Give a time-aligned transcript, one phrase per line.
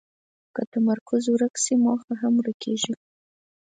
[0.55, 2.93] که تمرکز ورک شي، موخه هم ورکېږي.